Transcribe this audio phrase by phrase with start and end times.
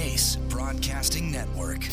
[0.00, 1.84] Ace Broadcasting Network.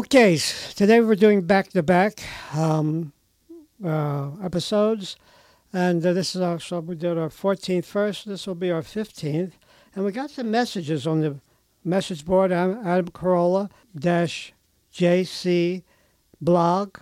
[0.00, 0.38] Okay,
[0.76, 2.22] today we're doing back to back
[4.42, 5.16] episodes,
[5.74, 8.26] and uh, this is our so we did our 14th first.
[8.26, 9.52] This will be our 15th,
[9.94, 11.36] and we got some messages on the
[11.84, 12.50] message board.
[12.50, 14.54] I'm Adam Carolla dash
[14.90, 15.82] JC
[16.40, 16.96] blog,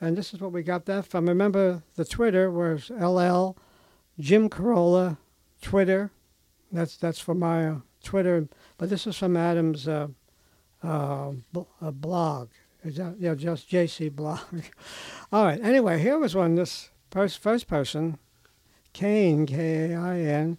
[0.00, 1.28] and this is what we got that from.
[1.28, 3.56] Remember the Twitter was LL
[4.18, 5.18] Jim Carolla
[5.62, 6.10] Twitter.
[6.72, 9.86] That's that's for my uh, Twitter, but this is from Adam's.
[9.86, 10.08] Uh,
[10.82, 11.32] uh,
[11.80, 12.50] a blog.
[12.84, 14.40] Yeah, just JC blog.
[15.32, 15.60] All right.
[15.62, 16.54] Anyway, here was one.
[16.54, 18.18] This first first person,
[18.92, 20.58] Kane K A I N.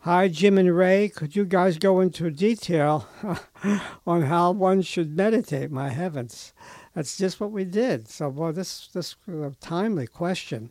[0.00, 1.08] Hi, Jim and Ray.
[1.08, 3.06] Could you guys go into detail
[4.06, 5.70] on how one should meditate?
[5.70, 6.52] My heavens,
[6.94, 8.08] that's just what we did.
[8.08, 10.70] So, boy, this this a timely question.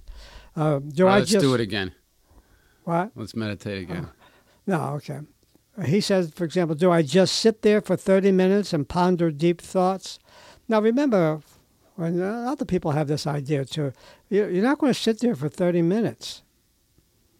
[0.55, 1.93] Uh, do Uh, I let's just do it again.
[2.83, 3.11] what?
[3.15, 4.09] Let's meditate again.
[4.67, 5.19] No, okay.
[5.85, 9.61] He says, for example, do I just sit there for 30 minutes and ponder deep
[9.61, 10.19] thoughts?
[10.67, 11.41] Now, remember,
[11.95, 13.93] when uh, other people have this idea too,
[14.29, 16.41] you- you're not going to sit there for 30 minutes.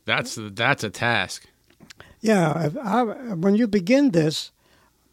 [0.06, 1.48] That's that's a task.
[2.22, 3.04] Yeah, I,
[3.36, 4.52] when you begin this,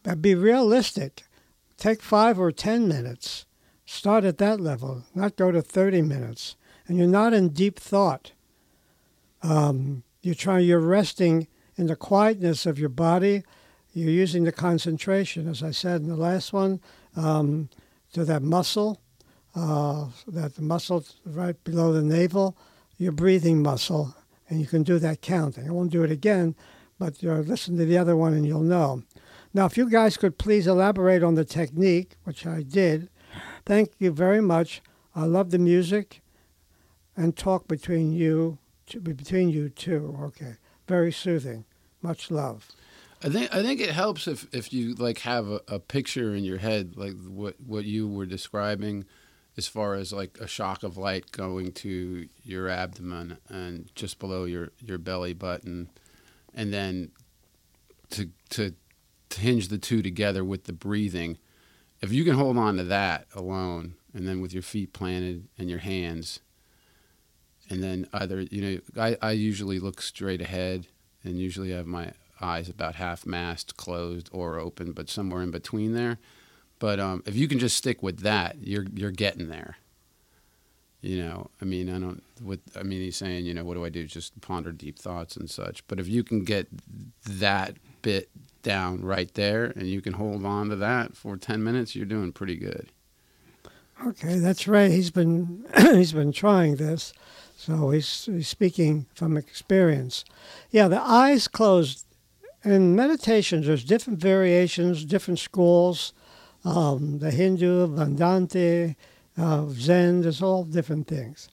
[0.06, 1.24] uh, be realistic.
[1.76, 3.44] Take five or 10 minutes.
[3.84, 6.56] Start at that level, not go to 30 minutes.
[6.86, 8.32] And you're not in deep thought.
[9.42, 11.46] Um, you're trying, you're resting
[11.78, 13.44] in the quietness of your body.
[13.94, 16.80] You're using the concentration, as I said in the last one,
[17.16, 17.70] um,
[18.12, 19.00] to that muscle,
[19.54, 22.56] uh, that muscle right below the navel,
[22.98, 24.14] your breathing muscle,
[24.48, 25.68] and you can do that counting.
[25.68, 26.54] I won't do it again,
[26.98, 29.02] but uh, listen to the other one and you'll know.
[29.54, 33.08] Now, if you guys could please elaborate on the technique, which I did,
[33.64, 34.82] thank you very much.
[35.14, 36.20] I love the music
[37.16, 38.58] and talk between you,
[39.02, 40.16] between you two.
[40.22, 41.64] Okay, very soothing.
[42.02, 42.68] Much love.
[43.22, 46.44] I think I think it helps if, if you like have a, a picture in
[46.44, 49.04] your head like what what you were describing
[49.56, 54.44] as far as like a shock of light going to your abdomen and just below
[54.44, 55.90] your, your belly button
[56.54, 57.10] and then
[58.10, 58.72] to, to
[59.30, 61.38] to hinge the two together with the breathing
[62.00, 65.68] if you can hold on to that alone and then with your feet planted and
[65.68, 66.38] your hands
[67.68, 70.86] and then either you know I, I usually look straight ahead
[71.24, 75.50] and usually I have my eyes about half mast closed or open but somewhere in
[75.50, 76.18] between there
[76.78, 79.78] But um, if you can just stick with that, you're you're getting there.
[81.00, 82.22] You know, I mean, I don't.
[82.42, 84.06] With I mean, he's saying, you know, what do I do?
[84.06, 85.86] Just ponder deep thoughts and such.
[85.88, 86.68] But if you can get
[87.28, 88.30] that bit
[88.62, 92.32] down right there, and you can hold on to that for ten minutes, you're doing
[92.32, 92.90] pretty good.
[94.06, 94.90] Okay, that's right.
[94.90, 97.12] He's been he's been trying this,
[97.58, 100.24] so he's, he's speaking from experience.
[100.70, 102.06] Yeah, the eyes closed.
[102.64, 106.12] In meditations, there's different variations, different schools.
[106.64, 108.94] Um, the Hindu, Vedanta,
[109.36, 111.48] uh, Zen, there's all different things.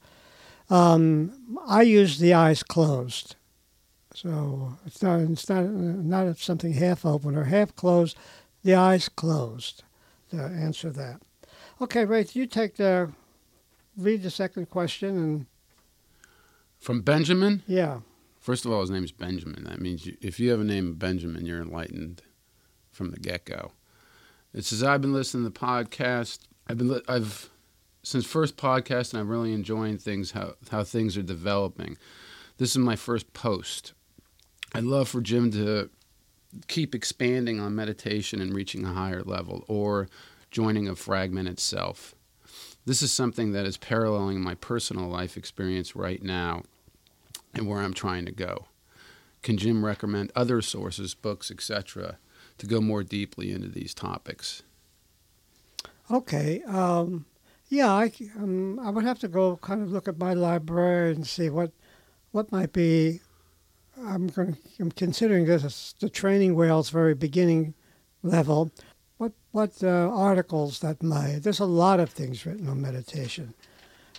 [0.70, 3.36] Um, I use the eyes closed.
[4.14, 8.16] So it's not, it's not, not something half open or half closed,
[8.64, 9.84] the eyes closed
[10.30, 11.20] to answer that.
[11.82, 13.12] Okay, Ray, you take the,
[13.98, 15.46] read the second question and,
[16.86, 18.02] From Benjamin, yeah.
[18.40, 19.64] first of all, his name's Benjamin.
[19.64, 22.22] That means you, if you have a name Benjamin, you're enlightened
[22.92, 23.72] from the get go.
[24.54, 26.42] It says, "I've been listening to the podcast.
[26.68, 27.50] I've been li- I've
[28.04, 31.98] since first podcast, and I'm really enjoying things how how things are developing.
[32.58, 33.94] This is my first post.
[34.76, 35.90] I'd love for Jim to
[36.68, 40.08] keep expanding on meditation and reaching a higher level, or
[40.52, 42.14] joining a fragment itself.
[42.86, 46.62] This is something that is paralleling my personal life experience right now,
[47.56, 48.68] and where I'm trying to go.
[49.42, 52.18] Can Jim recommend other sources, books, etc.?"
[52.58, 54.64] to go more deeply into these topics.
[56.10, 56.62] Okay.
[56.64, 57.26] Um,
[57.70, 61.26] yeah, I, um, I would have to go kind of look at my library and
[61.26, 61.72] see what
[62.32, 63.22] what might be.
[63.98, 64.58] I'm going.
[64.80, 67.74] I'm considering this the training wheels very beginning
[68.24, 68.72] level.
[69.18, 71.40] What what uh, articles that might?
[71.40, 73.54] There's a lot of things written on meditation.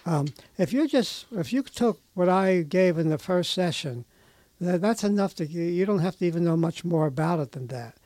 [0.07, 4.05] Um, if you just if you took what I gave in the first session,
[4.61, 7.67] that, that's enough to you don't have to even know much more about it than
[7.67, 7.97] that.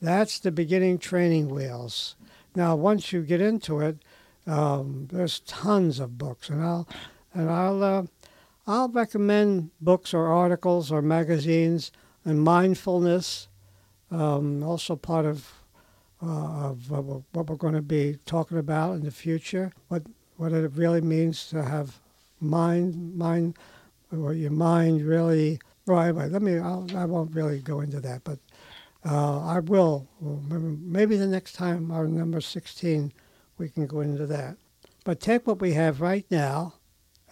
[0.00, 2.14] That's the beginning training wheels.
[2.54, 3.98] Now, once you get into it,
[4.46, 6.88] um, there's tons of books, and I'll
[7.34, 8.02] and I'll uh,
[8.66, 11.90] I'll recommend books or articles or magazines
[12.24, 13.48] and mindfulness.
[14.12, 15.52] Um, also, part of
[16.22, 19.72] uh, of what we're, what we're going to be talking about in the future.
[19.88, 20.04] What
[20.38, 21.98] what it really means to have
[22.40, 23.58] mind mind
[24.10, 25.60] or your mind really.
[25.86, 26.30] Right, right.
[26.30, 26.58] Let me.
[26.58, 28.38] I'll, I won't really go into that, but
[29.04, 30.06] uh, I will.
[30.20, 33.12] Maybe- the next time our number 16,
[33.56, 34.56] we can go into that.
[35.04, 36.74] But take what we have right now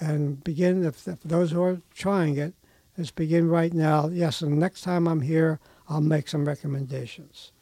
[0.00, 2.54] and begin, if, if those who are trying it,
[2.96, 4.08] is begin right now.
[4.08, 7.52] Yes, and next time I'm here, I'll make some recommendations.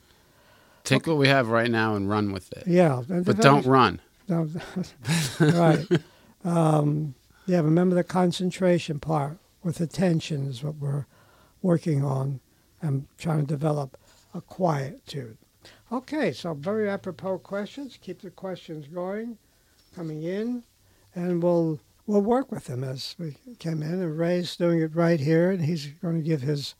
[0.85, 2.64] Take what we have right now and run with it.
[2.67, 3.02] Yeah.
[3.08, 4.00] But don't run.
[5.41, 5.87] Right.
[6.44, 7.15] Um,
[7.47, 11.06] yeah, remember the concentration part with attention is what we're
[11.62, 12.41] working on
[12.81, 13.99] and trying to develop
[14.35, 15.38] a quietude.
[15.91, 17.99] Okay, so very apropos questions.
[18.00, 19.38] Keep the questions going,
[19.94, 20.65] coming in,
[21.15, 24.03] and we'll we'll work with them as we come in.
[24.03, 26.75] And Ray's doing it right here, and he's going to give his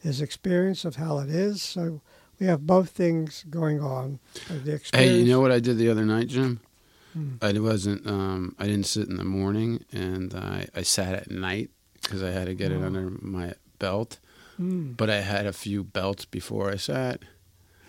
[0.00, 1.62] his experience of how it is.
[1.62, 2.00] So
[2.38, 4.18] we have both things going on.
[4.48, 4.80] The.
[4.92, 6.60] Hey, you know what I did the other night, Jim?
[7.12, 7.34] Hmm.
[7.40, 8.06] I wasn't.
[8.06, 11.70] Um, I didn't sit in the morning, and I, I sat at night
[12.02, 12.86] because I had to get it Oh.
[12.86, 14.18] under my belt.
[14.60, 17.22] Mm, But I had a few belts before I sat.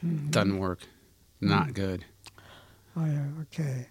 [0.05, 0.31] mhm.
[0.31, 0.79] Doesn't work.
[1.41, 1.73] Not Mm.
[1.73, 2.05] good.
[2.95, 3.87] Oh, yeah, okay.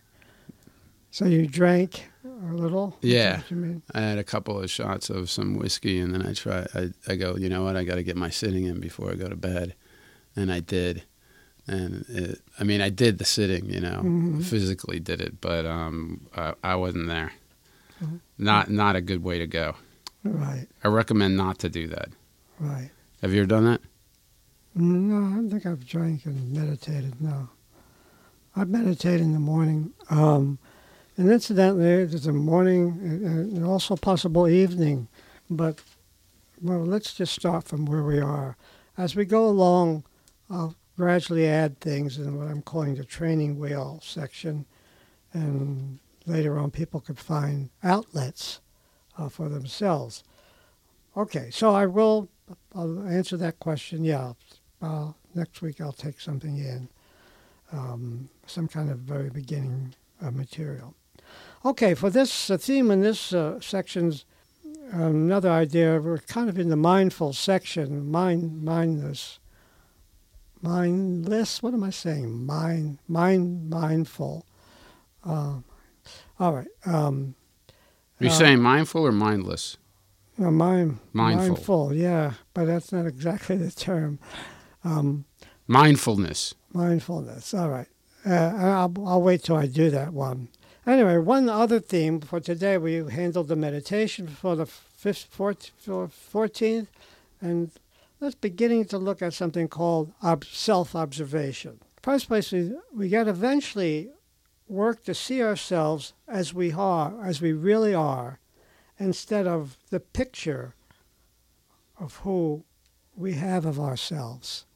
[1.11, 2.99] So you drank a little?
[3.01, 3.37] Yeah.
[3.37, 3.83] that what you mean?
[3.95, 6.67] I had a couple of shots of some whiskey, and then I try.
[6.75, 7.77] I, I go, you know what?
[7.77, 9.75] I got to get my sitting in before I go to bed,
[10.37, 11.03] and I did.
[11.69, 14.45] And it, I mean, I did the sitting, you know, Mhm.
[14.45, 17.33] physically did it, but um, I, I wasn't there.
[18.03, 18.21] Mhm.
[18.39, 19.75] Not not a good way to go.
[20.23, 22.09] Right, I recommend not to do that.
[22.61, 22.91] right.
[23.23, 23.81] Have you ever done that?
[24.75, 27.49] No, I don't think I've drank and meditated, no.
[28.55, 29.93] I meditate in the morning.
[30.11, 30.59] Um,
[31.17, 35.09] and incidentally, there's a morning and and also possible evening.
[35.49, 35.81] But,
[36.61, 38.57] well, let's just start from where we are.
[38.99, 40.05] As we go along,
[40.51, 44.65] I'll gradually add things in what I'm calling the training wheel section.
[45.33, 48.61] And later on, people could find outlets
[49.19, 50.25] uh, for themselves.
[51.17, 52.29] Okay, so I will
[52.75, 54.05] I'll answer that question.
[54.05, 54.35] Yeah,
[54.81, 56.89] uh, next week I'll take something in,
[57.73, 60.95] um, some kind of very beginning uh, material.
[61.65, 64.25] Okay, for this theme in this uh, section's
[64.93, 66.01] another idea.
[66.01, 69.39] We're kind of in the mindful section, mind, mindless,
[70.67, 71.63] mindless.
[71.63, 72.45] What am I saying?
[72.47, 74.47] Mind, mind, mindful.
[75.25, 75.65] Um,
[76.39, 76.69] all right.
[76.85, 77.35] Um,
[78.21, 79.77] Are you uh, saying mindful or mindless?
[80.39, 81.49] no, mind, Mindful.
[81.49, 81.95] mindful.
[81.95, 84.19] Yeah, but that's not exactly the term.
[84.85, 85.25] Um,
[85.67, 86.55] Mindfulness.
[86.73, 87.53] Mindfulness.
[87.55, 87.89] All right.
[88.25, 90.49] Uh, I'll, I'll wait till I do that one.
[90.87, 96.87] Anyway, one other theme for today, we handled the meditation for the fifth, 14th,
[97.41, 97.71] and
[98.21, 101.81] let's beginning to look at something called ob- self-observation.
[102.03, 104.11] First place, we, we got to eventually
[104.69, 108.41] work to see ourselves as we are, as we really are,
[108.99, 110.75] instead of the picture
[111.99, 112.65] of who
[113.15, 114.67] we have of ourselves.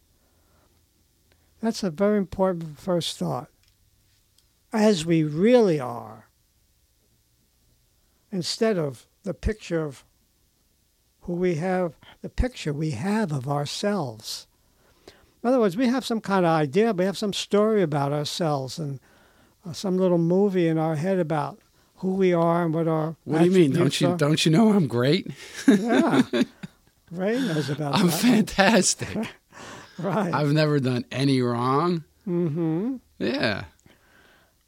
[1.61, 3.49] That's a very important first thought.
[4.73, 6.28] As we really are,
[8.30, 10.04] instead of the picture of
[11.23, 14.47] who we have, the picture we have of ourselves.
[15.43, 18.79] In other words, we have some kind of idea, we have some story about ourselves
[18.79, 19.00] and
[19.67, 21.59] uh, some little movie in our head about
[21.97, 23.73] who we are and what our What do you mean?
[23.73, 24.17] Don't you are.
[24.17, 25.29] don't you know I'm great?
[25.67, 26.23] Yeah.
[27.11, 28.00] Ray knows about that.
[28.00, 28.21] I'm that.
[28.21, 29.17] fantastic.
[29.99, 30.33] Right.
[30.33, 32.05] I've never done any wrong.
[32.27, 32.97] mm-hmm.
[33.19, 33.65] Yeah.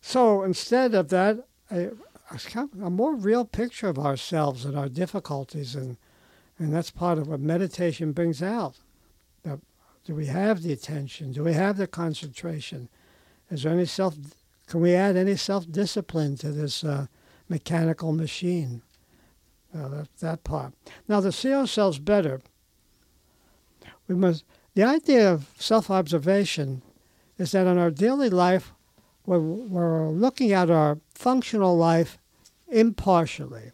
[0.02, 1.86] So instead of that, a,
[2.30, 5.96] a kind of- a more real picture of ourselves and our difficulties, and
[6.62, 8.76] and that's part of what meditation brings out.
[10.04, 11.32] Do we have the attention?
[11.32, 12.88] Do we have the concentration?
[13.50, 14.16] Is there any self?
[14.66, 17.06] Can we add any self discipline to this uh,
[17.48, 18.82] mechanical machine?
[19.74, 20.74] Uh, that, that part.
[21.08, 22.40] Now, to see ourselves better,
[24.08, 24.44] we must.
[24.74, 26.82] The idea of self observation
[27.38, 28.72] is that in our daily life,
[29.24, 32.18] we're, we're looking at our functional life
[32.68, 33.72] impartially.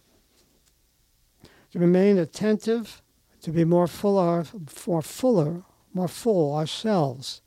[1.73, 3.03] To remain attentive,
[3.43, 4.45] to be more full,
[4.87, 7.43] more fuller, more full ourselves.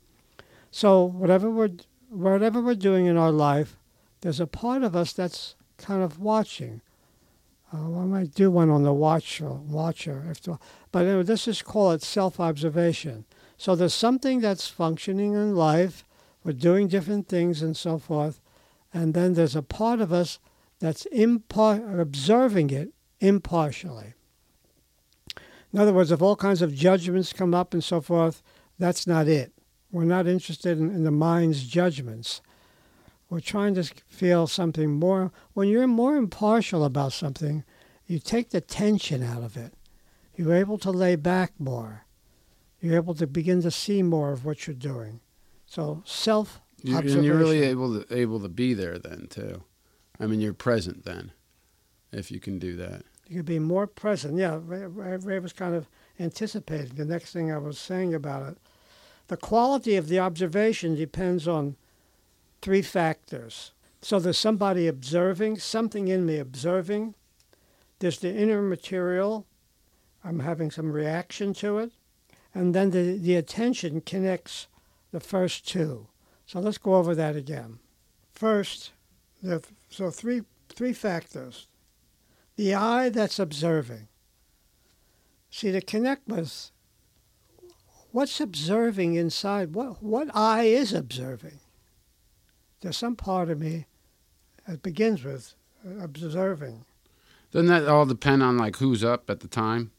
[0.69, 1.71] So whatever we're
[2.09, 3.77] whatever we're doing in our life,
[4.21, 6.81] there's a part of us that's kind of watching.
[7.73, 10.59] Uh, I might do one on the watcher, watcher, if the,
[10.91, 13.25] but anyway, this is call it self-observation.
[13.57, 16.03] So there's something that's functioning in life.
[16.43, 18.41] We're doing different things and so forth,
[18.93, 20.39] and then there's a part of us
[20.79, 24.13] that's impar- observing it impartially.
[25.73, 28.43] In other words, if all kinds of judgments come up and so forth,
[28.77, 29.53] that's not it.
[29.91, 32.41] We're not interested in, in the mind's judgments.
[33.29, 35.31] We're trying to feel something more.
[35.53, 37.63] When you're more impartial about something,
[38.05, 39.73] you take the tension out of it.
[40.35, 42.05] You're able to lay back more.
[42.81, 45.21] You're able to begin to see more of what you're doing.
[45.65, 49.63] So self You, and you're really able to able to be there then too.
[50.19, 51.31] I mean, you're present then,
[52.11, 53.03] if you can do that.
[53.31, 54.37] You could be more present.
[54.37, 55.87] Yeah, Ray, Ray, was kind of
[56.19, 58.57] anticipating the next thing I was saying about it.
[59.29, 61.77] The quality of the observation depends on
[62.61, 63.71] three factors.
[64.01, 67.15] So there's somebody observing, something in me observing.
[67.99, 69.45] There's the inner material.
[70.25, 71.93] I'm having some reaction to it.
[72.53, 74.67] And then the, the attention connects
[75.13, 76.07] the first two.
[76.45, 77.79] So let's go over that again.
[78.33, 78.91] First,
[79.89, 81.67] so three, three factors
[82.61, 84.07] the eye that's observing.
[85.49, 86.69] See, to connect with
[88.11, 91.59] what's observing inside, what, what eye is observing?
[92.81, 93.87] There's some part of me
[94.67, 95.55] that begins with
[95.99, 96.85] observing.
[97.51, 99.89] Doesn't that all depend on like who's up at the time?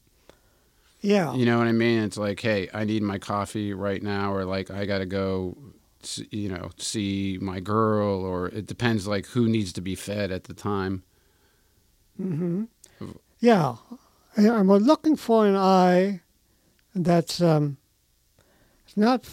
[1.01, 1.35] Yeah.
[1.35, 2.05] You know what I mean?
[2.05, 5.57] It's like, hey, I need my coffee right now, or like I got to go,
[6.31, 10.45] you know, see my girl, or it depends like who needs to be fed at
[10.45, 11.03] the time.
[12.23, 12.65] Hmm
[13.41, 13.77] Yeah.
[14.37, 16.21] And we're looking for an eye
[16.95, 17.77] that's um,
[18.97, 19.29] not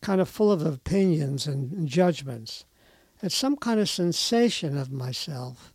[0.00, 2.64] kind of full of opinions and judgments.
[3.22, 5.72] It's some kind of sensation of myself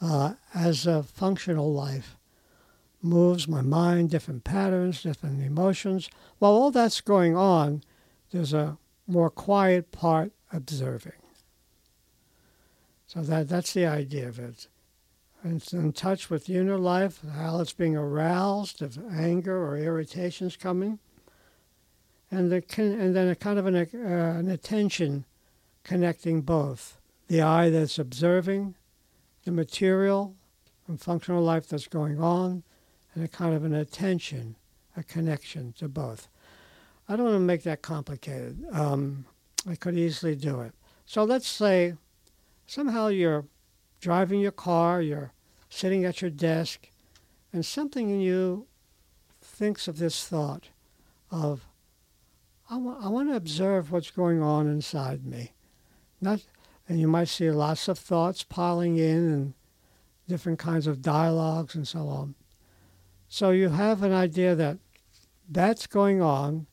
[0.00, 2.16] uh, as a functional life
[3.02, 6.10] moves my mind, different patterns, different emotions.
[6.38, 7.82] While all that's going on,
[8.30, 8.76] there's a
[9.06, 11.12] more quiet part observing.
[13.06, 14.68] So that that's the idea of it.
[15.42, 20.56] And it's in touch with inner life, how it's being aroused, if anger or irritation's
[20.56, 20.98] coming,
[22.30, 25.24] and the and then a kind of an, uh, an attention
[25.82, 28.74] connecting both the eye that's observing
[29.44, 30.34] the material
[30.86, 32.62] and functional life that's going on,
[33.14, 34.56] and a kind of an attention,
[34.96, 36.28] a connection to both.
[37.08, 38.64] I don't want to make that complicated.
[38.72, 39.24] Um,
[39.68, 40.74] I could easily do it.
[41.06, 41.94] So let's say
[42.66, 43.46] somehow you're
[44.00, 45.32] driving your car, you're
[45.68, 46.88] sitting at your desk,
[47.52, 48.66] and something in you
[49.40, 50.68] thinks of this thought
[51.30, 51.66] of,
[52.68, 55.52] I want to observe what's going on inside me.
[56.20, 56.40] Not,
[56.88, 59.54] and you might see lots of thoughts piling in and
[60.28, 62.36] different kinds of dialogues and so on.
[63.28, 64.78] So you have an idea that
[65.48, 66.66] that's going on,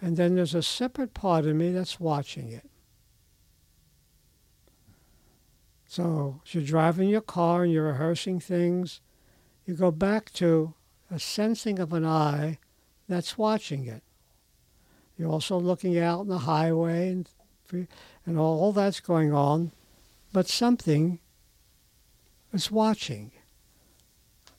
[0.00, 2.68] and then there's a separate part of me that's watching it.
[5.94, 9.00] So as you're driving your car and you're rehearsing things,
[9.64, 10.74] you go back to
[11.08, 12.58] a sensing of an eye
[13.08, 14.02] that's watching it.
[15.16, 17.30] You're also looking out on the highway and,
[18.26, 19.70] and all that's going on,
[20.32, 21.20] but something
[22.52, 23.30] is watching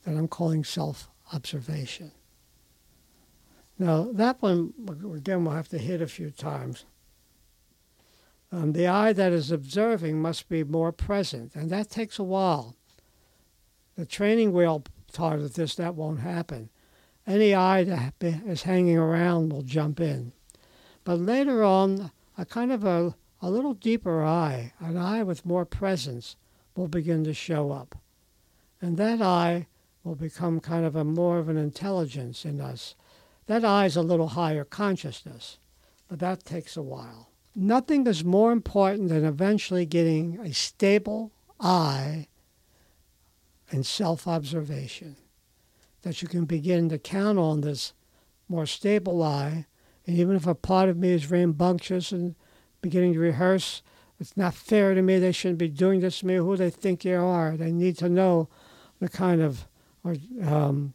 [0.06, 2.13] that I'm calling self observation.
[3.77, 4.74] Now, that one,
[5.13, 6.86] again, we'll have to hit a few times.
[8.52, 12.75] Um, the eye that is observing must be more present, and that takes a while.
[13.96, 16.70] The training wheel taught us this, that won't happen.
[17.25, 20.32] Any eye that is hanging around will jump in.
[21.04, 25.66] But later on, a kind of a, a little deeper eye, an eye with more
[25.66, 26.36] presence,
[26.75, 27.96] will begin to show up.
[28.82, 29.68] And that eye
[30.04, 32.96] will become kind of a more of an intelligence in us.
[33.48, 35.58] That eye is a little higher consciousness,
[36.08, 37.30] but that takes a while.
[37.56, 42.28] Nothing is more important than eventually getting a stable eye
[43.72, 45.16] and self observation.
[46.02, 47.94] That you can begin to count on this
[48.50, 49.66] more stable eye.
[50.06, 52.36] And even if a part of me is rambunctious and
[52.82, 53.82] beginning to rehearse,
[54.20, 57.02] it's not fair to me, they shouldn't be doing this to me, who they think
[57.02, 57.58] they are.
[57.58, 58.50] They need to know
[59.00, 59.68] the kind of
[60.04, 60.94] or um,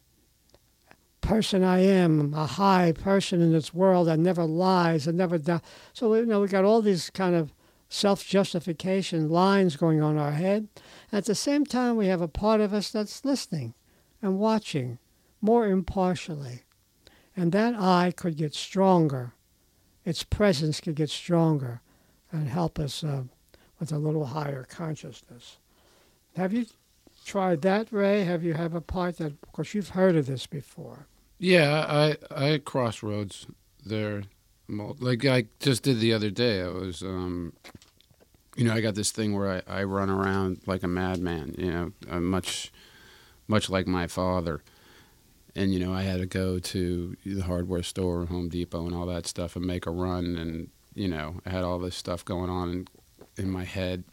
[1.21, 5.61] person I am, a high person in this world that never lies and never does.
[5.93, 7.53] So you know we got all these kind of
[7.89, 10.67] self-justification lines going on our head.
[11.11, 13.73] At the same time, we have a part of us that's listening
[14.21, 14.97] and watching
[15.41, 16.63] more impartially,
[17.35, 19.33] and that eye could get stronger.
[20.05, 21.81] Its presence could get stronger
[22.31, 23.23] and help us uh,
[23.79, 25.57] with a little higher consciousness.
[26.35, 26.65] Have you
[27.25, 28.23] tried that, Ray?
[28.23, 31.07] Have you have a part that, of course, you've heard of this before?
[31.39, 33.47] Yeah, I I crossroads
[33.85, 34.23] there.
[34.67, 36.61] Like I just did the other day.
[36.61, 37.53] I was, um,
[38.55, 41.55] you know, I got this thing where I, I run around like a madman.
[41.57, 42.71] You know, I'm much
[43.47, 44.61] much like my father.
[45.55, 49.05] And you know, I had to go to the hardware store, Home Depot, and all
[49.07, 50.37] that stuff, and make a run.
[50.37, 52.87] And you know, I had all this stuff going on in,
[53.37, 54.03] in my head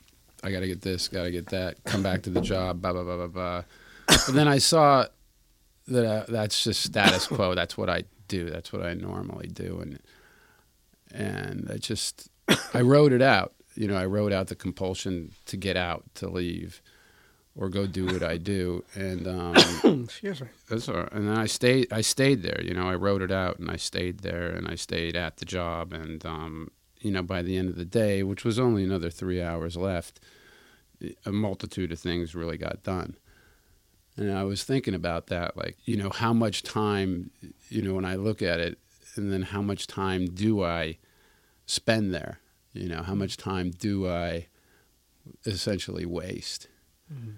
[0.43, 2.93] I got to get this, got to get that, come back to the job, blah,
[2.93, 3.63] blah, blah, blah, blah.
[4.07, 5.07] But then I saw
[5.89, 7.55] that uh, that's just status quo.
[7.55, 8.49] That's what I do.
[8.51, 9.81] That's what I normally do.
[9.81, 9.99] And,
[11.13, 12.29] and I just,
[12.75, 13.55] I wrote it out.
[13.75, 16.83] You know, I wrote out the compulsion to get out, to leave,
[17.55, 18.85] or go do what I do.
[18.95, 19.57] And, um,
[20.05, 20.49] excuse me.
[20.69, 21.13] That's all right.
[21.13, 23.77] And then I stayed, I stayed there, you know, I wrote it out and I
[23.77, 25.93] stayed there and I stayed at the job.
[25.93, 29.43] And, um, you know, by the end of the day, which was only another three
[29.43, 30.21] hours left,
[31.25, 33.17] a multitude of things really got done.
[34.17, 37.31] And I was thinking about that, like, you know, how much time,
[37.69, 38.79] you know, when I look at it,
[39.15, 40.99] and then how much time do I
[41.67, 42.41] spend there?
[42.73, 44.47] You know, how much time do I
[45.47, 46.69] essentially waste?
[47.13, 47.31] Mm-hmm.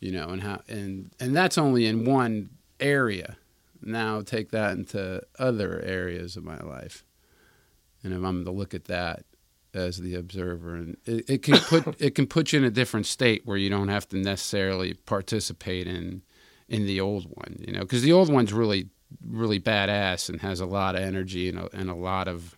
[0.00, 3.36] You know, and how, and and that's only in one area.
[3.80, 7.04] Now take that into other areas of my life
[8.04, 9.24] and if I'm to look at that
[9.72, 13.06] as the observer, and it, it can put it can put you in a different
[13.06, 16.22] state where you don't have to necessarily participate in
[16.68, 18.88] in the old one, you know, because the old one's really
[19.26, 22.56] really badass and has a lot of energy and a, and a lot of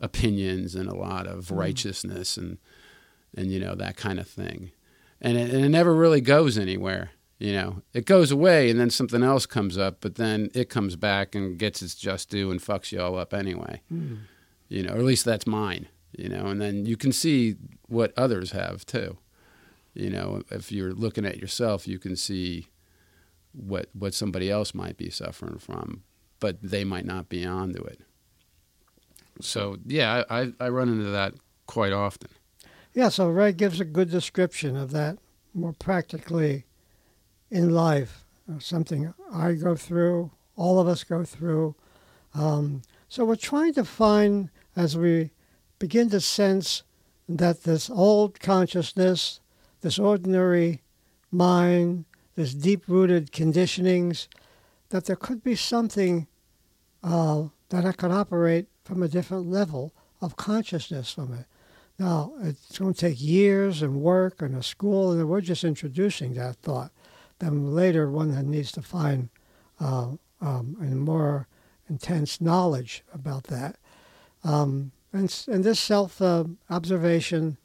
[0.00, 1.58] opinions and a lot of mm.
[1.58, 2.58] righteousness and
[3.36, 4.70] and you know that kind of thing,
[5.20, 7.10] and it, and it never really goes anywhere.
[7.38, 10.96] You know, it goes away and then something else comes up, but then it comes
[10.96, 13.80] back and gets its just due and fucks you all up anyway.
[13.92, 14.22] Mm
[14.68, 18.12] you know, or at least that's mine, you know, and then you can see what
[18.16, 19.18] others have too.
[19.94, 22.68] You know, if you're looking at yourself, you can see
[23.52, 26.04] what what somebody else might be suffering from,
[26.40, 28.00] but they might not be onto it.
[29.40, 31.34] So yeah, I, I run into that
[31.66, 32.30] quite often.
[32.94, 35.18] Yeah, so Ray gives a good description of that
[35.54, 36.64] more practically
[37.50, 41.74] in life, uh, something I go through, all of us go through.
[42.34, 45.32] Um, so we're trying to find as we
[45.80, 46.84] begin to sense
[47.28, 49.40] that this old consciousness,
[49.80, 50.82] this ordinary
[51.32, 52.04] mind,
[52.36, 54.28] this deep rooted conditionings,
[54.90, 56.28] that there could be something
[57.02, 61.46] uh, that I could operate from a different level of consciousness from it.
[61.98, 66.34] Now, it's going to take years and work and a school, and we're just introducing
[66.34, 66.92] that thought.
[67.40, 69.28] Then later, one needs to find
[69.80, 71.48] uh, um, more
[71.88, 73.76] intense knowledge about that.
[74.44, 77.56] Um, and, and this self uh, observation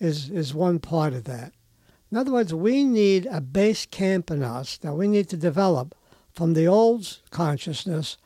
[0.00, 1.52] is, is one part of that.
[2.10, 5.94] In other words, we need a base camp in us that we need to develop
[6.32, 8.16] from the old consciousness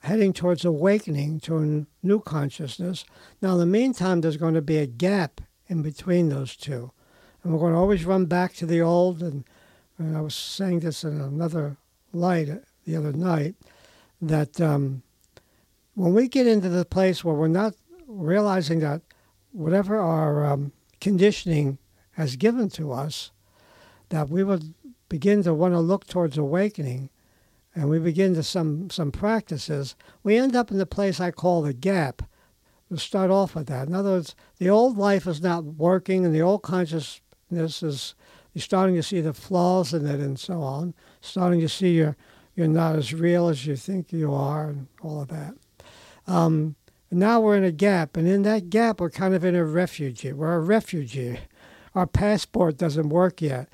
[0.00, 3.04] heading towards awakening to a new consciousness.
[3.42, 6.92] Now, in the meantime, there's going to be a gap in between those two.
[7.42, 9.22] and we're going to always run back to the old.
[9.22, 9.44] And,
[9.98, 11.76] and I was saying this in another
[12.12, 12.48] light
[12.86, 13.56] the other night
[14.22, 15.02] that um,
[15.96, 17.74] when we get into the place where we're not
[18.06, 19.00] realizing that
[19.50, 21.78] whatever our um, conditioning
[22.12, 23.32] has given to us,
[24.10, 24.74] that we would
[25.08, 27.08] begin to want to look towards awakening
[27.74, 31.62] and we begin to some some practices, we end up in the place I call
[31.62, 32.22] the gap.
[32.90, 33.88] We'll start off with that.
[33.88, 38.14] In other words, the old life is not working and the old consciousness is
[38.52, 40.92] you're starting to see the flaws in it and so on.
[41.22, 42.18] Starting to see you're
[42.54, 45.54] you're not as real as you think you are and all of that.
[46.26, 46.76] Um,
[47.10, 50.32] now we're in a gap, and in that gap, we're kind of in a refugee.
[50.32, 51.38] We're a refugee.
[51.94, 53.68] Our passport doesn't work yet.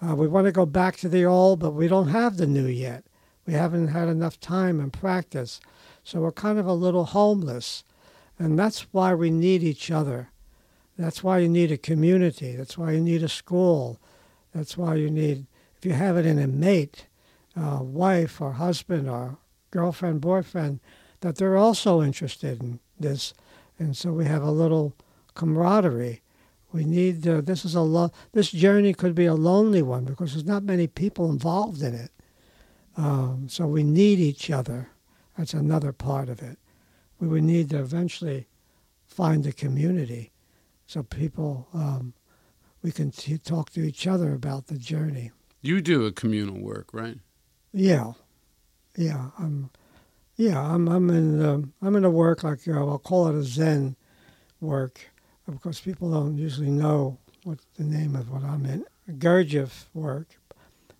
[0.00, 2.66] Uh, we want to go back to the old, but we don't have the new
[2.66, 3.04] yet.
[3.46, 5.60] We haven't had enough time and practice.
[6.04, 7.82] So we're kind of a little homeless.
[8.38, 10.30] And that's why we need each other.
[10.96, 12.54] That's why you need a community.
[12.54, 13.98] That's why you need a school.
[14.54, 17.06] That's why you need, if you have it in a mate,
[17.56, 19.38] uh, wife or husband or
[19.70, 20.80] girlfriend, boyfriend,
[21.20, 23.34] that they're also interested in this.
[23.78, 24.94] And so we have a little
[25.34, 26.22] camaraderie.
[26.72, 30.32] We need, uh, this is a, lo- this journey could be a lonely one because
[30.32, 32.10] there's not many people involved in it.
[32.96, 34.90] Um, so we need each other.
[35.36, 36.58] That's another part of it.
[37.20, 38.48] We would need to eventually
[39.06, 40.32] find a community
[40.86, 42.14] so people, um,
[42.82, 45.30] we can t- talk to each other about the journey.
[45.60, 47.18] You do a communal work, right?
[47.72, 48.12] Yeah,
[48.96, 49.30] yeah.
[49.38, 49.70] I'm,
[50.38, 50.58] yeah.
[50.58, 50.88] I'm.
[50.88, 51.44] I'm in.
[51.44, 53.96] Um, I'm in a work like uh, I'll call it a Zen
[54.60, 55.10] work,
[55.44, 58.86] because people don't usually know what the name of what I'm in.
[59.18, 60.28] Gurdjieff work.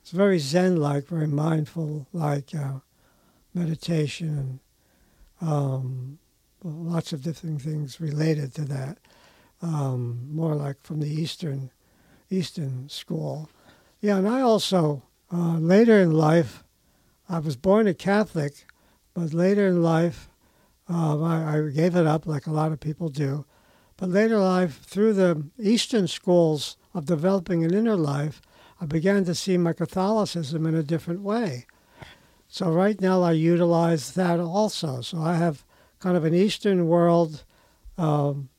[0.00, 2.80] It's very Zen-like, very mindful-like uh,
[3.52, 4.60] meditation,
[5.40, 6.18] and um,
[6.62, 8.98] lots of different things related to that.
[9.60, 11.70] Um, more like from the Eastern
[12.30, 13.50] Eastern school.
[14.00, 16.64] Yeah, and I also uh, later in life,
[17.28, 18.64] I was born a Catholic,
[19.18, 20.28] but later in life,
[20.88, 23.44] um, I, I, gave it up like a lot of people do.
[23.96, 28.40] But later in life, through the Eastern schools of developing an inner life,
[28.80, 31.66] I began to see my Catholicism in a different way.
[32.46, 35.00] So right now, I utilize that also.
[35.00, 35.64] So I have
[35.98, 37.42] kind of an Eastern world.
[37.98, 38.50] Um,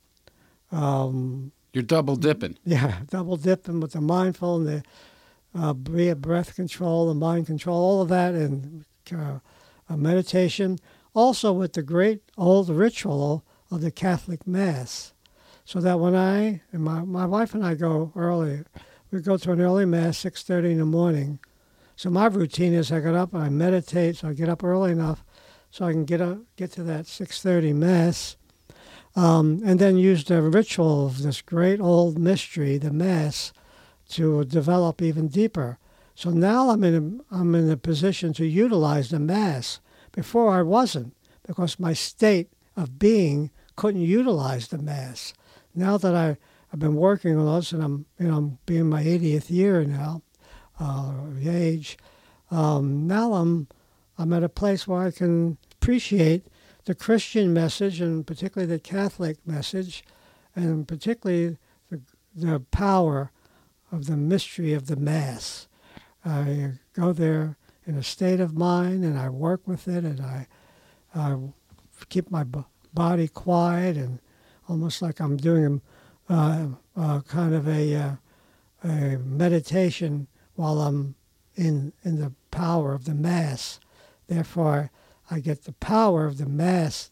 [0.73, 2.57] um, You're double dipping.
[2.65, 4.83] Yeah, double dipping with the mindful and the
[5.55, 5.73] uh,
[6.15, 8.83] breath control, the mind control, all of that, and
[9.15, 9.39] uh,
[9.97, 10.79] meditation.
[11.13, 15.13] Also, with the great old ritual of the Catholic Mass,
[15.65, 18.63] so that when I and my, my wife and I go early,
[19.11, 21.39] we go to an early Mass, six thirty in the morning.
[21.95, 24.17] So my routine is I get up and I meditate.
[24.17, 25.23] So I get up early enough
[25.69, 28.37] so I can get up, get to that six thirty Mass,
[29.15, 33.51] um, and then use the ritual of this great old mystery, the Mass
[34.09, 35.77] to develop even deeper.
[36.19, 39.79] So now I'm in a, I'm in a position to utilize the mass.
[40.11, 41.15] Before I wasn't
[41.47, 45.33] because my state of being couldn't utilize the mass.
[45.73, 46.35] Now that I
[46.73, 50.21] I've been working on this and I'm you know I'm being my 80th year now,
[50.77, 51.97] uh, age.
[52.51, 53.69] Um, now I'm
[54.17, 56.47] I'm at a place where I can appreciate
[56.83, 60.03] the Christian message and particularly the Catholic message,
[60.53, 61.55] and particularly
[61.89, 62.01] the
[62.35, 63.31] the power
[63.89, 65.68] of the mystery of the Mass.
[66.29, 70.47] I go there in a state of mind and I work with it and I,
[71.15, 71.37] I
[72.09, 72.63] keep my b-
[72.93, 74.19] body quiet and
[74.67, 75.81] almost like I'm doing
[76.29, 78.11] uh, uh, kind of a, uh,
[78.83, 81.15] a meditation while I'm
[81.55, 83.79] in, in the power of the Mass.
[84.27, 84.91] Therefore,
[85.31, 87.11] I get the power of the Mass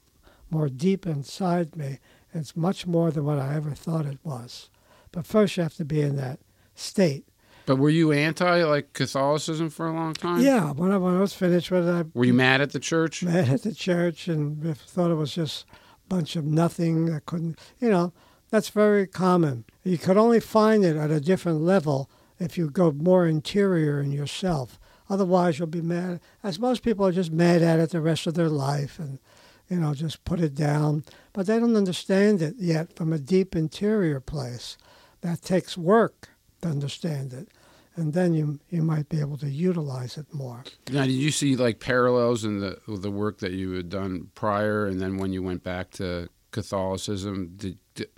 [0.49, 1.99] more deep inside me.
[2.33, 4.69] It's much more than what I ever thought it was.
[5.11, 6.39] But first, you have to be in that
[6.75, 7.25] state.
[7.67, 10.39] But were you anti like Catholicism for a long time?
[10.41, 12.79] Yeah, when I, when I was finished with it, I were you mad at the
[12.79, 13.21] church?
[13.23, 17.13] Mad at the church, and thought it was just a bunch of nothing.
[17.13, 18.13] I couldn't, you know,
[18.49, 19.65] that's very common.
[19.83, 24.13] You could only find it at a different level if you go more interior in
[24.13, 24.79] yourself.
[25.09, 26.21] Otherwise, you'll be mad.
[26.43, 29.19] As most people are just mad at it the rest of their life, and
[29.67, 31.03] you know, just put it down.
[31.33, 34.77] But they don't understand it yet from a deep interior place.
[35.19, 36.29] That takes work
[36.61, 37.49] to understand it.
[37.97, 40.63] And then you you might be able to utilize it more.
[40.91, 44.85] Now, did you see like parallels in the the work that you had done prior,
[44.85, 48.09] and then when you went back to Catholicism, did, did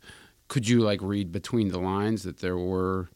[0.49, 3.09] could you like read between the lines that there were,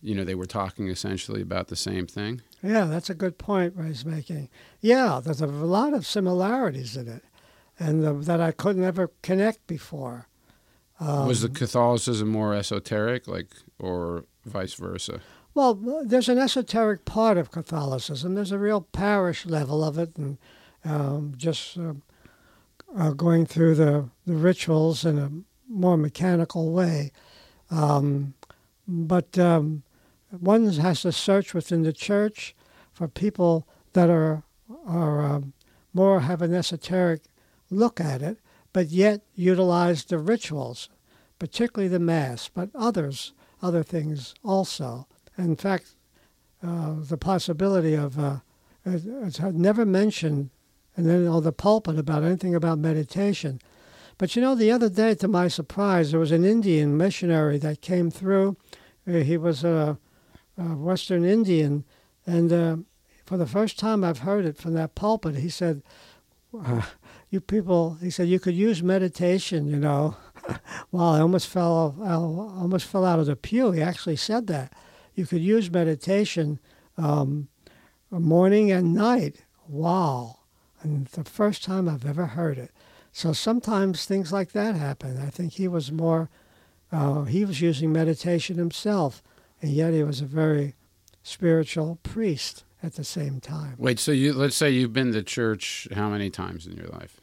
[0.00, 2.40] you know, they were talking essentially about the same thing?
[2.62, 4.48] Yeah, that's a good point Ray's making.
[4.80, 7.22] Yeah, there's a lot of similarities in it,
[7.78, 10.28] and the, that I couldn't ever connect before.
[11.00, 15.20] Um, was the Catholicism more esoteric, like, or vice versa?
[15.54, 18.34] Well, there's an esoteric part of Catholicism.
[18.34, 20.38] There's a real parish level of it, and
[20.82, 21.92] um, just uh,
[22.96, 25.30] uh, going through the, the rituals in a
[25.68, 27.12] more mechanical way.
[27.70, 28.32] Um,
[28.88, 29.82] but um,
[30.30, 32.54] one has to search within the church
[32.92, 34.42] for people that are
[34.86, 35.52] are um,
[35.92, 37.20] more have an esoteric
[37.70, 38.38] look at it,
[38.72, 40.88] but yet utilize the rituals,
[41.38, 45.06] particularly the mass, but others other things also.
[45.42, 45.96] In fact,
[46.62, 48.36] uh, the possibility of uh,
[48.86, 50.50] it's never mentioned
[50.96, 53.60] and then on the pulpit about anything about meditation.
[54.18, 57.80] But you know, the other day, to my surprise, there was an Indian missionary that
[57.80, 58.56] came through.
[59.08, 59.98] Uh, he was a,
[60.56, 61.84] a Western Indian,
[62.26, 62.76] and uh,
[63.24, 65.82] for the first time I've heard it from that pulpit, he said,
[67.30, 70.16] "You people," he said, "you could use meditation." You know,
[70.92, 73.72] well, I almost fell, I almost fell out of the pew.
[73.72, 74.72] He actually said that
[75.14, 76.58] you could use meditation
[76.96, 77.48] um,
[78.10, 79.44] morning and night.
[79.68, 80.38] Wow.
[80.82, 82.70] And the first time I've ever heard it.
[83.12, 85.18] So sometimes things like that happen.
[85.18, 86.30] I think he was more,
[86.90, 89.22] uh, he was using meditation himself,
[89.60, 90.74] and yet he was a very
[91.22, 93.74] spiritual priest at the same time.
[93.78, 97.20] Wait, so you let's say you've been to church how many times in your life?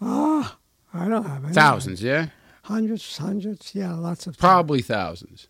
[0.00, 0.56] Oh,
[0.94, 1.52] I don't have any.
[1.52, 2.28] Thousands, yeah?
[2.62, 4.38] Hundreds, hundreds, yeah, lots of.
[4.38, 5.48] Probably thousands.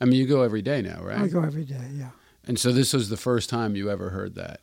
[0.00, 1.18] I mean, you go every day now, right?
[1.18, 2.10] I go every day, yeah.
[2.44, 4.60] And so this was the first time you ever heard that.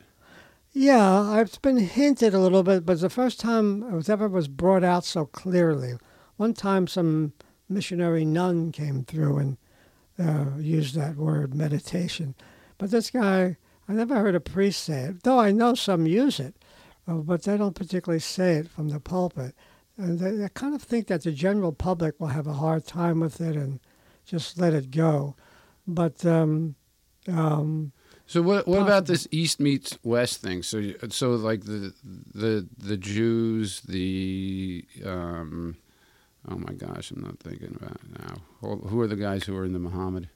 [0.72, 4.28] Yeah, it's been hinted a little bit, but it's the first time it was ever
[4.28, 5.94] was brought out so clearly.
[6.36, 7.32] One time, some
[7.68, 9.56] missionary nun came through and
[10.18, 12.34] uh, used that word meditation,
[12.76, 13.56] but this guy,
[13.88, 15.22] I never heard a priest say it.
[15.22, 16.54] Though I know some use it,
[17.06, 19.54] uh, but they don't particularly say it from the pulpit.
[19.96, 23.20] And they, they kind of think that the general public will have a hard time
[23.20, 23.80] with it and
[24.28, 25.34] just let it go.
[25.86, 26.74] But um,
[27.26, 27.92] um,
[28.26, 30.62] So what what about this East meets West thing?
[30.62, 31.92] So so like the
[32.34, 35.76] the the Jews, the um,
[36.48, 38.34] oh my gosh, I'm not thinking about it now.
[38.60, 40.28] Who- are the guys who are in the Muhammad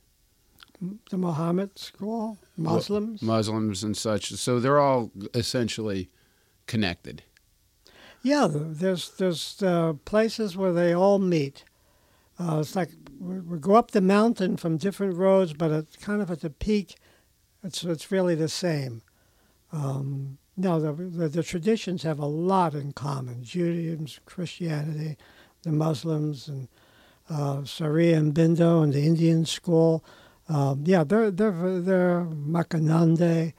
[1.10, 3.22] the Muhammad school, Muslims.
[3.22, 4.32] Muslims and such?
[4.32, 6.10] So they're all essentially
[6.66, 7.22] connected.
[8.22, 11.64] Yeah, there's there's uh, places where they all meet.
[12.38, 16.20] Uh, it's like we, we go up the mountain from different roads, but it's kind
[16.22, 16.96] of at the peak.
[17.62, 19.02] It's it's really the same.
[19.72, 25.16] Um, no, the, the the traditions have a lot in common: Judaism, Christianity,
[25.62, 26.68] the Muslims, and
[27.30, 30.04] uh, Sharia and Bindo, and the Indian school.
[30.48, 33.52] Um, yeah, they're they're they're Makanande.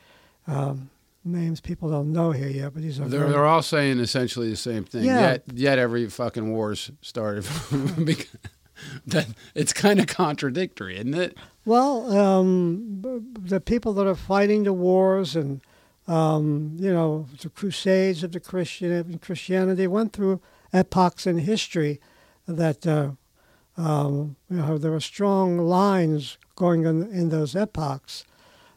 [0.45, 0.89] Um,
[1.23, 4.49] names people don't know here yet, but these are They're very- they're all saying essentially
[4.49, 5.05] the same thing.
[5.05, 5.21] Yeah.
[5.31, 7.45] Yet yet every fucking war's started.
[8.03, 8.27] because
[9.07, 11.37] that it's kind of contradictory, isn't it?
[11.65, 15.61] Well, um, the people that are fighting the wars and
[16.07, 20.41] um, you know the Crusades of the Christian Christianity went through
[20.73, 22.01] epochs in history
[22.45, 23.11] that uh,
[23.77, 28.25] um, you know there were strong lines going in, in those epochs,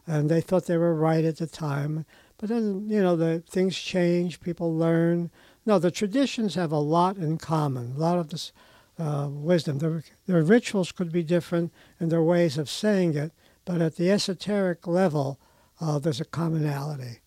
[0.05, 2.05] and they thought they were right at the time.
[2.37, 5.29] But then you know the things change, people learn.
[5.65, 7.95] No, the traditions have a lot in common.
[7.97, 8.53] A lot of this
[8.99, 9.79] uh, wisdom.
[9.79, 13.31] Their, their rituals could be different and their ways of saying it,
[13.65, 15.39] but at the esoteric level,
[15.79, 17.19] uh, there's a commonality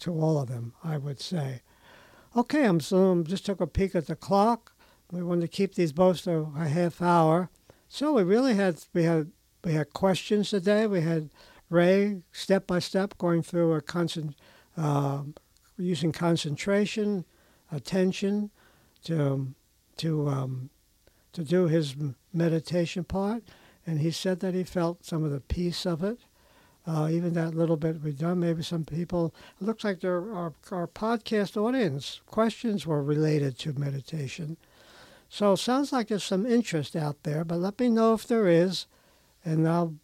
[0.00, 1.62] to all of them, I would say.
[2.36, 4.72] Okay, I'm so I'm just took a peek at the clock.
[5.10, 7.50] We wanted to keep these both to a half hour,
[7.88, 9.32] so we really had we had
[9.64, 10.86] we had questions today.
[10.86, 11.30] We had
[11.70, 14.36] Ray step by step going through a concent,
[14.76, 15.22] uh,
[15.78, 17.24] using concentration,
[17.72, 18.50] attention,
[19.04, 19.54] to
[19.96, 20.70] to um,
[21.38, 21.94] to do his
[22.32, 23.44] meditation part,
[23.86, 26.18] and he said that he felt some of the peace of it.
[26.86, 29.34] Uh, even that little bit we've done, maybe some people.
[29.60, 34.56] It looks like there our our podcast audience questions were related to meditation.
[35.28, 38.48] So it sounds like there's some interest out there, but let me know if there
[38.48, 38.86] is,
[39.44, 39.96] and I'll,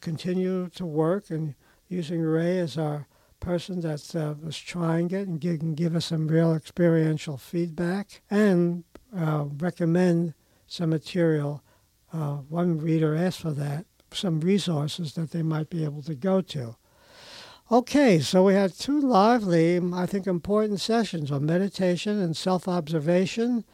[0.00, 1.54] continue to work and
[1.88, 3.06] using Ray as our
[3.40, 8.84] person that's uh, was trying it and give, give us some real experiential feedback and
[9.16, 10.34] uh, recommend
[10.66, 11.62] some material.
[12.12, 16.40] Uh, one reader asked for that, some resources that they might be able to go
[16.40, 16.76] to.
[17.70, 23.64] Okay, so we had two lively, I think, important sessions on meditation and self observation,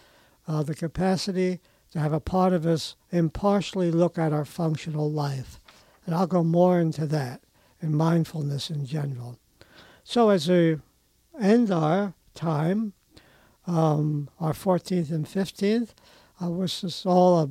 [0.48, 5.60] uh, the capacity to have a part of us impartially look at our functional life.
[6.06, 7.42] And I'll go more into that
[7.82, 9.38] and mindfulness in general.
[10.04, 10.78] So, as we
[11.38, 12.94] end our time,
[13.66, 15.90] um, our 14th and 15th,
[16.42, 17.48] I wish us all a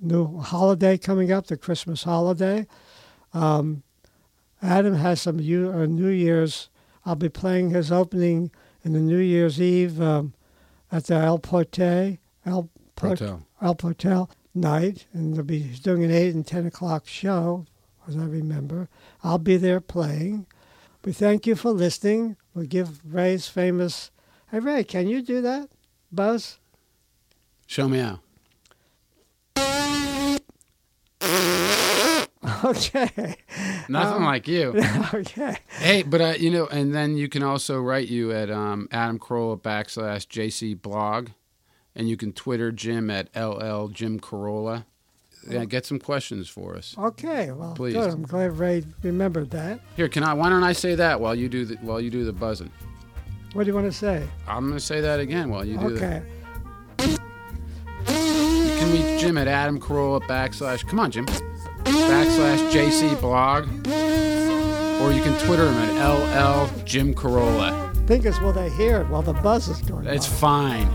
[0.00, 2.66] new holiday coming up, the Christmas holiday.
[3.32, 3.84] Um,
[4.60, 6.70] Adam has some U- uh, New Year's.
[7.06, 8.50] I'll be playing his opening
[8.82, 10.34] in the New Year's Eve um,
[10.90, 13.44] at the El Porte, El Port- Protel.
[13.62, 17.64] El Portal night, and they'll be doing an eight and ten o'clock show,
[18.08, 18.88] as I remember.
[19.22, 20.46] I'll be there playing.
[21.04, 22.36] We thank you for listening.
[22.54, 24.10] We'll give Ray's famous.
[24.50, 25.70] Hey Ray, can you do that,
[26.10, 26.58] Buzz?
[27.70, 28.18] Show me how.
[32.64, 33.36] Okay.
[33.88, 34.74] Nothing Um, like you.
[35.14, 35.56] okay.
[35.78, 39.18] Hey, but uh, you know, and then you can also write you at um, Adam
[39.18, 41.28] Carolla backslash JC blog,
[41.94, 44.84] and you can Twitter Jim at LL Jim Carolla.
[45.48, 46.94] Yeah, get some questions for us.
[46.98, 47.50] Okay.
[47.52, 47.94] Well, Please.
[47.94, 48.10] good.
[48.10, 49.80] I'm glad Ray remembered that.
[49.96, 50.34] Here, can I?
[50.34, 52.70] Why don't I say that while you do the while you do the buzzing?
[53.52, 54.26] What do you want to say?
[54.48, 55.98] I'm gonna say that again while you do Okay.
[55.98, 56.22] that.
[58.92, 60.86] You can Jim at Adam Carolla backslash.
[60.86, 61.26] Come on, Jim.
[61.84, 63.64] Backslash JC blog,
[65.00, 67.88] or you can Twitter him at LL Jim Carolla.
[68.06, 70.34] Thing is, will they hear it while the buzz is going It's on?
[70.38, 70.86] fine.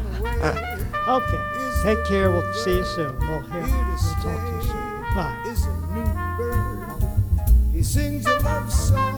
[0.41, 1.41] Uh, okay.
[1.83, 2.29] Take care.
[2.31, 3.17] We'll see you soon.
[3.19, 3.61] We'll hear.
[3.61, 5.01] We'll talk to you soon.
[5.15, 5.43] Bye.
[5.47, 6.89] is a new bird.
[7.71, 9.14] He sings a love song